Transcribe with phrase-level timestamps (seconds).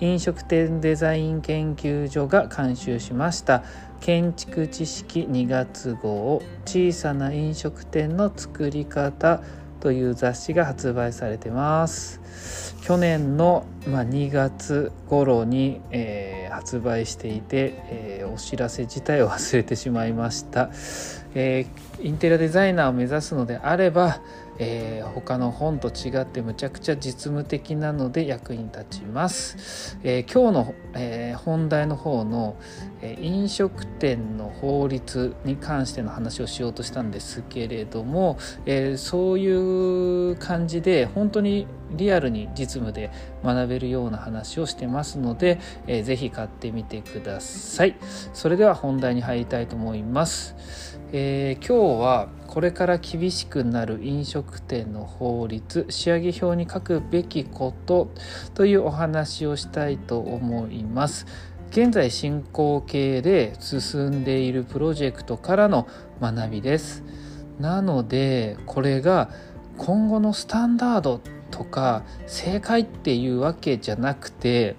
[0.00, 3.62] 飲食店デザイン研究所が監修しました。
[4.00, 9.40] 建築知識2月号小さな飲食店の作り方
[9.80, 12.20] という雑誌が発売されてます。
[12.84, 20.68] 去年の、ま、2月頃に、えー、発売していて、えー、お知らせ自体を忘れてしまいました、
[21.34, 24.20] えー、インテリアデザイナーを目指すのであれば
[24.58, 32.56] えー、他の本と違ってむちゃくちゃ実務的なので役に立ちます、えー、今日の、えー、本題の方の、
[33.02, 43.10] え飲食店の法律に関しての話をしようとしたんですけれども、えそういう感じで本当にリアルに実務で
[43.42, 47.96] 学べるような話をしてますので、えー、ぜひ買ってみてください。
[48.32, 58.12] それでは本題に入りたいと思います、え、今日はこれから厳しくなる飲食店の法律仕上げ表に書くべきこと
[58.54, 61.26] というお話をしたいと思います。
[61.72, 65.88] 現在進行形で進んでいるプロジェクトからの
[66.20, 67.02] 学びです。
[67.58, 69.30] なのでこれが
[69.76, 71.20] 今後のスタンダード
[71.50, 74.76] とか正解っていうわけじゃなくて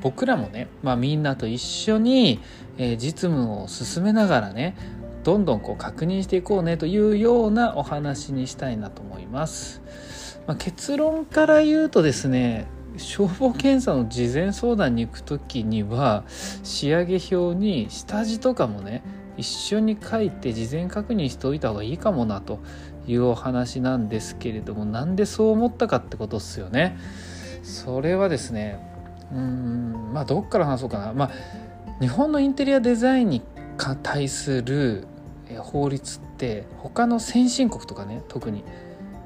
[0.00, 2.40] 僕らもね、まあ、みんなと一緒に、
[2.78, 4.74] え実務を進めながらね
[5.24, 9.82] どんどんこう確認していこうねというようなお話にしたいなと思います。
[10.46, 16.24] まあ、結論から言うとですね消防検査の事前相談に行く時には
[16.62, 19.02] 仕上げ表に下地とかもね
[19.36, 22.58] 一緒に書いて事前確認しておいた方がいいかもなと
[23.06, 26.98] いうお話なんですけれどもなんでそう思ったかってことっすよね。
[27.62, 28.80] それはですね
[29.32, 31.12] うんまあどっから話そうかな。
[31.12, 31.30] まあ
[32.00, 33.42] 日本のインテリアデザインに
[34.02, 35.06] 対する
[35.58, 38.64] 法律って他の先進国とかね特に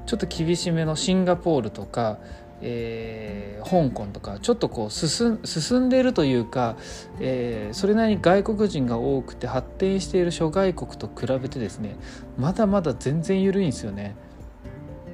[0.05, 2.17] ちょっと厳しめのシンガポールとか、
[2.61, 6.77] えー、香港とかちょっとこう進んでいるというか、
[7.19, 11.97] えー、それなりに外国人が多くて発展している諸外国と比べてですね
[12.37, 14.15] まだまだ全然緩いんですよね。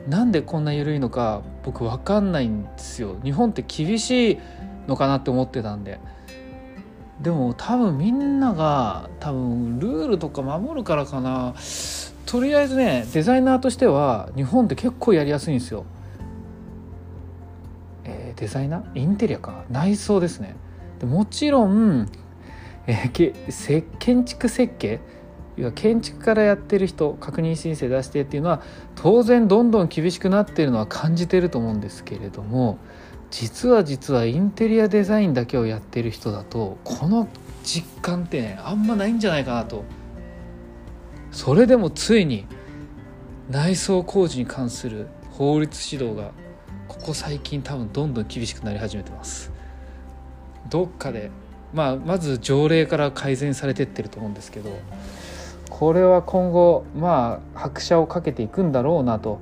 [0.07, 3.16] なんでこんな緩いのか僕分かんないんですよ。
[3.24, 4.40] 日本って厳しい
[4.88, 6.00] のかなって思ってたんで。
[7.23, 11.56] でも多分みんなが多分ルールとか守るからかな
[12.25, 15.85] とりあえずねデザイナーとしては日本って結構やりやすいんですよ。
[18.03, 19.00] えー、デザイナー？
[19.01, 20.56] インテリアか内装ですね。
[21.00, 22.09] でもちろん、
[22.88, 25.00] えー、建築設計？
[25.56, 28.62] 要は建築からやってる人確認申請出してっていうのは
[28.95, 32.79] 当然どんどん厳しくなってるのは感じてると思うんですけれども
[33.33, 37.27] 実は実はインテリアデザインだけをやってる人だとこの
[37.63, 39.83] 実感ってねあんまないんじゃないかなと。
[41.31, 42.45] それでもついに
[43.49, 46.29] 内装工事に関する法律指導が
[46.88, 49.51] ここ最近多分どんどん厳しくなり始めてます。
[50.69, 51.31] どっかで
[51.73, 54.69] まあまず条例から改善されてってると思うんですけど
[55.71, 59.39] これは今後まあ拍車をかけていくんだろうなと、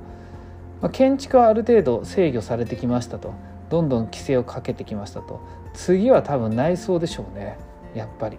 [0.80, 3.51] まあ、建築はある程度制御されてきましたと。
[3.72, 5.40] どんどん規制をかけてきましたと。
[5.72, 7.56] 次は多分内装でしょうね。
[7.94, 8.38] やっぱり。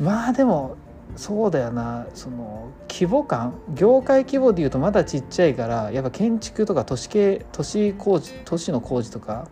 [0.00, 0.76] まあでも
[1.16, 2.06] そうだよな。
[2.14, 3.52] その規模感。
[3.74, 9.48] 業界規模でいうとまだちっちゃいからやっぱ建築とか都市系都市工事都市の工事とか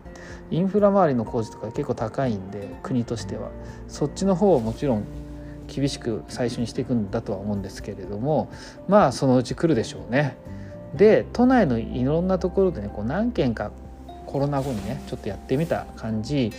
[0.49, 3.51] インフラ周りの工事とか結構高いんで国としては。
[3.87, 5.03] そっちの方はもちろん
[5.67, 8.49] 厳しく最初にしていくんだとは思うんですけれども
[8.87, 10.37] まあそのうち来るでしょうね。
[10.95, 13.71] で都内のいろんなところでねこう何件か
[14.33, 16.51] コロナ後にねちょっとやってみた感じ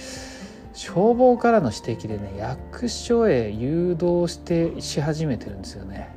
[0.75, 6.15] 消防からの指摘でね役所へ誘導してし始めてるんですよね。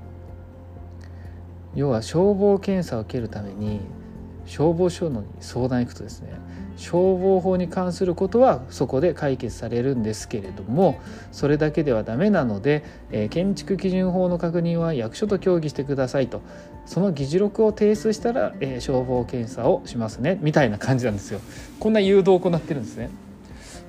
[1.76, 3.82] 要は消防検査を受けるために
[4.48, 6.34] 消防署のに相談行くとですね
[6.78, 11.00] 消防法に関することはそこで解決されるんですけれども
[11.32, 16.42] それだけではダメなので、えー、建築基準法の確認は役所と協議してくださいと
[16.86, 21.42] その議事録を提出したら、えー、消防検査をしますねみたいな感じなんですよ。
[21.80, 23.10] こんな誘導を行ってるんですね。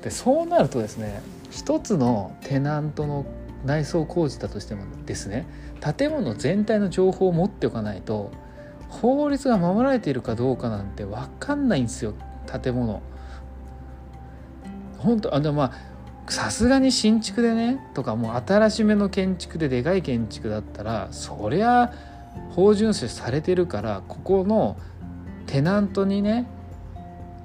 [0.03, 3.25] でそうなるとですね一つのテナントの
[3.65, 5.47] 内装工事だとしてもですね
[5.97, 8.31] 建物全体の情報を持っておかないと
[8.89, 12.15] 法律が守られているかどうかなんて分かんないんですよ
[12.63, 13.03] 建物。
[14.99, 15.73] 本当あでもまあ
[16.31, 21.93] さすがに新築でねとかもう新しめの建築ででかい建築だったらそりゃ
[22.51, 24.77] 法遵守されてるからここの
[25.47, 26.47] テナントにね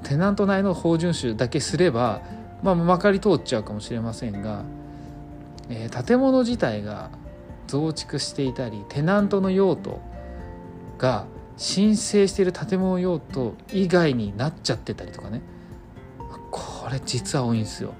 [0.04, 2.22] テナント内の法遵守だけすれば
[2.62, 4.64] まあまかり通っちゃうかもしれませんが、
[5.70, 7.10] えー、建物自体が
[7.68, 10.02] 増築していたりテナントの用途
[10.98, 11.26] が
[11.58, 15.42] 申請している建物用途以外になっちゃってたりとかね。
[16.52, 17.94] これ実は多いんですよ。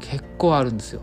[0.00, 1.00] 結構あるんですよ。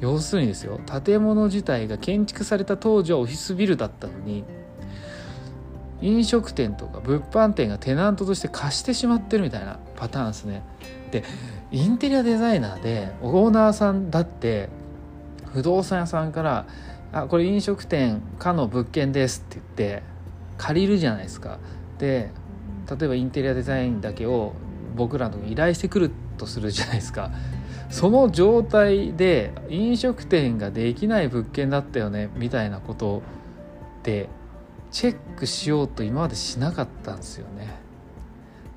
[0.00, 0.80] 要するにですよ。
[1.04, 4.44] 建物自体が建築された当時はオフィスビルだったのに
[6.00, 10.62] 飲食店とか物販店がテナントとして貸してしまってるみたいなパターンですね。
[11.10, 11.24] で
[11.70, 14.68] インテリアデザイナーでオーナーさんだって
[15.52, 16.66] 不動産屋さんから
[17.12, 20.02] 「あこれ飲食店かの物件です」って言って
[20.58, 21.58] 借りるじゃないですか。
[21.98, 22.30] で
[22.90, 24.54] 例えばインテリアデザインだけを
[24.96, 27.30] 僕らの依頼してくるとするじゃないですか。
[27.90, 33.22] その状態で飲食店ができない物件だったよねみたいなこと
[34.02, 34.30] で
[34.90, 37.68] チェックしようと今までしなかったんですよね。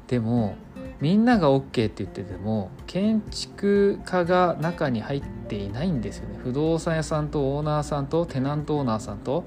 [0.08, 0.56] でも
[1.02, 6.38] みんなが OK って言ってても建築家が中に入っていないんですよね。
[6.44, 9.46] 不動産屋さんとオーナーさんとテナントオーナーさんと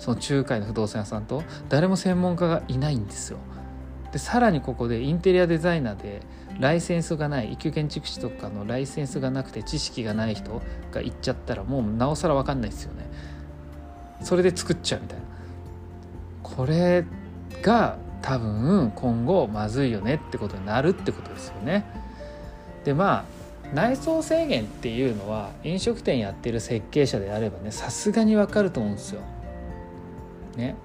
[0.00, 3.38] その仲介の不動産屋さんと誰も専門家がいないんですよ。
[4.12, 6.22] でさらにここでインテリアデザイナーで
[6.58, 13.08] ライセンスがない一級建築士とかのライセンスがなくて知識がない人が行っちゃったらもうなおさら分かんないですよね。
[14.22, 15.24] それで作っちゃうみたいな。
[16.42, 17.04] これ
[17.62, 21.84] が多分今後まずいよねってことになるってことですよね。
[22.84, 29.20] でまあ内装制限っていうのは飲食店やってる設計者であればねさすがに分かると思うんですよ。
[30.56, 30.76] ね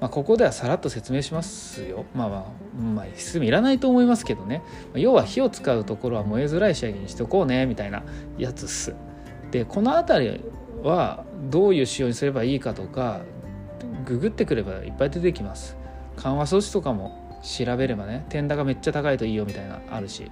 [0.00, 2.04] まあ、ここではさらっと説明しますよ。
[2.14, 4.62] まあまあ、まあ、いらないと思いますけどね。
[4.94, 8.02] 要は火を使うところは燃えづらい仕上げにしとこうね、みたいな
[8.36, 8.94] やつっす。
[9.50, 10.44] で、この辺り
[10.82, 13.22] はどういう仕様にすればいいかとか、
[14.04, 15.76] ググってくればいっぱい出てきます。
[16.16, 20.30] 緩和装置とかも調べればね、点高めっちゃ高いといいよみたいなあるし。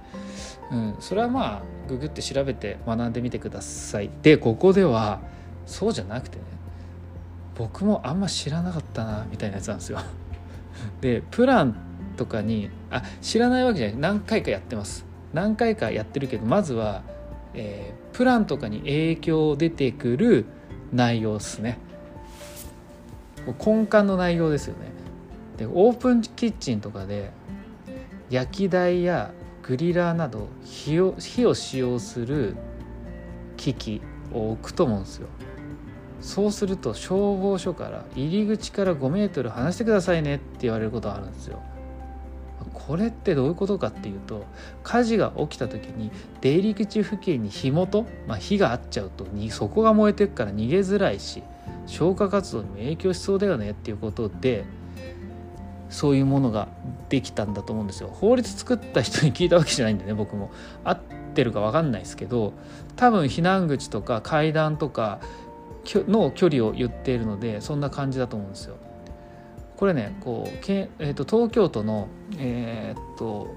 [0.71, 4.09] うん、それはまあ、ググって調べて学んでみてください。
[4.21, 5.21] で、ここでは、
[5.65, 6.43] そうじゃなくてね、
[7.55, 9.99] 僕もあんま知らなかったなみたいなやつなんですよ。
[11.01, 11.75] でプラン
[12.17, 13.97] とかにあ知らないわけじゃない。
[13.97, 15.05] 何回かやってます。
[15.33, 17.03] 何回かやってるけどまずは、
[17.53, 20.45] えー、プランとかに影響出てくる
[20.91, 21.77] 内容ですね。
[23.65, 24.91] 根幹の内容ですよね。
[25.57, 27.31] でオープンキッチンとかで
[28.29, 32.55] 焼き台やグリラーなど火を火を使用する
[33.57, 34.01] 機器
[34.33, 35.27] を置くと思うんですよ。
[36.23, 41.61] そうすると消防署から入り口から5メートル離してくださいねって言われることがあるんですよ。
[42.73, 44.45] これってどういうことかっていうと
[44.83, 46.11] 火事が起きた時に
[46.41, 51.43] 出入り口付近に火元、まあ、火があっちゃうとにそこが燃えてくから逃げづらいし
[51.85, 54.63] 消火活動にも影響しそうだよねっていうことで
[55.89, 56.69] そういうものが
[57.09, 58.09] できたんだと思うんですよ。
[58.09, 60.51] 法律作った人に聞いたわけじゃないんでね僕も。
[60.83, 60.99] 合っ
[61.35, 62.53] てるか分かんないですけど
[62.95, 65.19] 多分避難口とか階段とか
[65.85, 68.77] の距離を言っているのでそんな感じだと思うんですよ。
[69.77, 72.07] これねこうけ、えーと、東京都の、
[72.37, 73.53] えーと、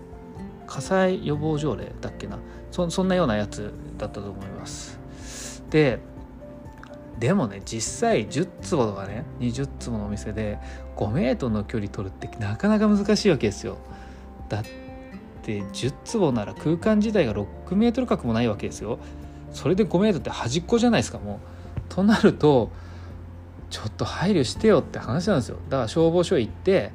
[0.67, 2.39] 火災予防条例だっけな
[2.71, 4.99] そそんなようなやつだったと思います。
[5.71, 5.99] で
[7.19, 10.59] でもね実際10坪とかね20坪のお店で
[10.97, 13.79] 5メートルの距離取るってなかなか難しいわけですよ。
[14.49, 14.63] だっ
[15.43, 18.99] て10坪なら空間自体が6メートル角もないわけですよ。
[19.53, 21.56] それで5メートルって端っこじゃないですかもう。
[21.89, 22.71] となると
[23.71, 25.59] ちょっと配慮してよって話なんですよ。
[25.69, 26.93] だから消防署行って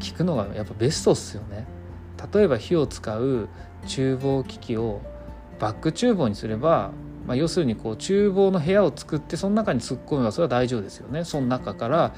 [0.00, 1.66] 聞くのがやっぱベストっすよね。
[2.32, 3.48] 例えば火を使う
[3.86, 5.02] 厨房機器を
[5.58, 6.90] バック厨房にすれば、
[7.26, 11.24] まあ、要するにこう厨房の部屋を作ってその中に突っ込めばそれは大丈夫ですよね。
[11.24, 12.14] その中から、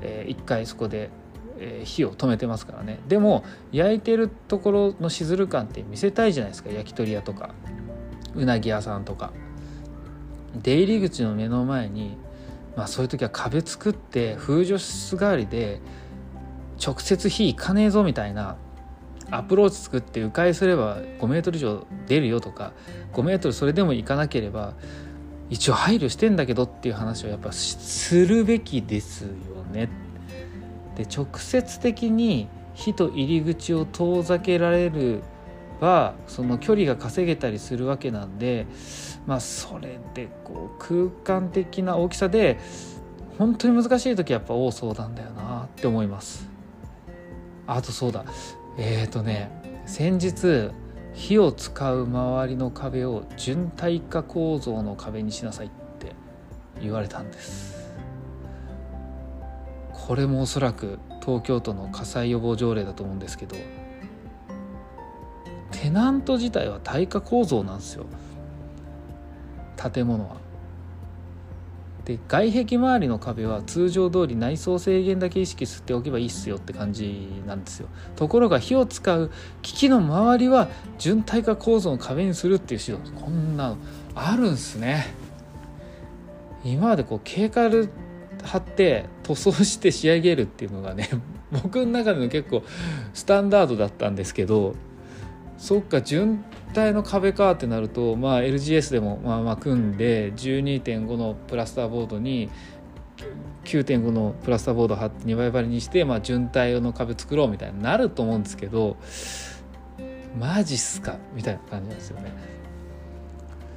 [0.00, 1.10] えー、回そこで、
[1.58, 3.00] えー、火を止めてますからね。
[3.08, 6.70] でも焼いてるところのしずる感って見せたいじゃないですか。
[6.70, 7.50] 焼き鳥屋とか
[8.34, 9.32] うなぎ屋さんとか。
[10.56, 12.16] 出入り口の目の前に、
[12.76, 15.80] まあ、そういう時は壁作って風除室代わりで
[16.84, 18.56] 直接火行かねえぞみたいな
[19.30, 22.72] アプローチ作って迂回すれば5メートル以上出るよとか
[23.14, 24.74] 5メートルそれでも行かなければ
[25.48, 29.28] 一応配慮してんだけどっていう話をやっぱするべきですよ
[29.72, 29.88] ね。
[30.96, 35.22] で直接的に火と入り口を遠ざけられる
[35.82, 38.66] ばその距離が稼げたりするわけなんで
[39.26, 42.60] まあそれでこう空間的な大きさで
[43.36, 46.48] 本当に難しい時はやっぱ多そうなんだよなって思います。
[47.66, 48.24] あとそうだ。
[48.78, 49.50] えっ、ー、とね
[49.84, 50.70] 先日
[51.14, 56.14] 火を使う周りの壁を純体化構造の壁にしなさいって
[56.80, 57.90] 言われたんです。
[59.92, 63.56] これもおそらく東京都の火災予防条例だと思うんですけど
[65.82, 68.06] テナント自体は耐火構造なんですよ。
[69.92, 70.36] 建物は。
[72.04, 77.88] で外壁周りの壁は通常通り内装制限だけ意識しておけばいいっすよって感じなんですよ。
[78.14, 83.76] ところが火を使う機器の周りは純耐火構造の壁にするっていう指導こんなの
[84.14, 85.12] あるんすね。
[86.62, 87.88] 今までこうケーカル
[88.44, 91.08] 貼って塗装して仕上げるっていうのがね
[91.50, 92.62] 僕の中での結構
[93.14, 94.76] スタンダードだったんですけど
[95.62, 102.50] そっか純体の壁かってなると、まあ、LGS でもまあまあ組んで12.5のプラスターボードに
[103.62, 108.96] 9.5のプラスターボード貼って2倍張りにして、まあ、純体の壁作ろうみたいになると思うんですけど
[110.36, 111.18] マジっすか？
[111.32, 112.32] みたいな感じなんですよね。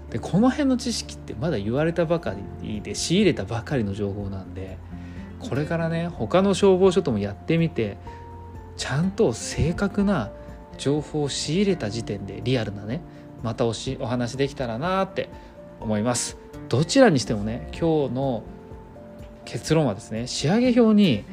[0.09, 4.79] でこの辺の知識ってまだ言われたばかりで仕入れたばかりの情報なんで
[5.37, 7.97] これからね他の消防署ともやってみて
[8.75, 10.31] ちゃんと正確な
[10.77, 13.01] 情報を仕入れた時点でリアルなね
[13.43, 15.29] またおしお話できたらなって
[15.79, 16.37] 思います。
[16.69, 18.43] どちらにしてもね今日の
[19.45, 21.23] 結論はですね仕上げ表に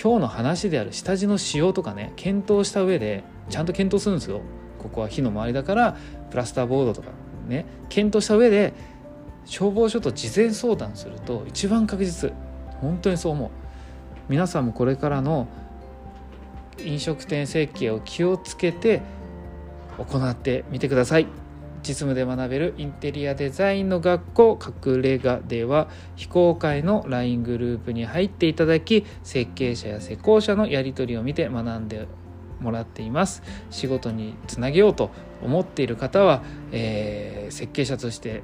[0.00, 4.40] 今日の話である下地の使用とかね検討した上でちゃんと検討するんですよ。
[4.78, 5.96] ここは火の周りだから
[6.30, 7.08] プラスターボードとか
[7.46, 8.72] ね検討した上で
[9.44, 12.32] 消防署と事前相談すると一番確実。
[12.80, 13.50] 本当にそう思う。
[14.28, 15.48] 皆さんもこれからの
[16.84, 19.02] 飲食店設計を気をつけて
[19.98, 21.26] 行ってみてください。
[21.82, 32.08] 実務で学べるインテリアデザインの学校隠れ家では非公開の LINE グループに入っていただき設計者や施工者のやり取りを見て学んで
[32.60, 33.42] もらっています。
[33.70, 35.10] 仕事につなげようと
[35.42, 38.42] 思っている方は、えー、設計者として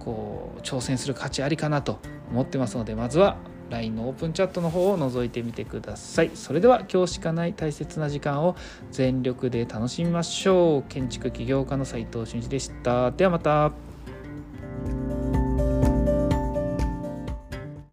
[0.00, 2.00] こう挑戦する価値ありかなと
[2.32, 3.36] 思ってますのでまずは
[3.70, 6.30] LINE のオープンチャットの方を覗いてみてください。
[6.34, 8.56] それでは今日しかない大切な時間を
[8.90, 10.82] 全力で楽しみましょう。
[10.88, 13.10] 建築起業家の斉藤俊一でした。
[13.12, 13.89] ではまた。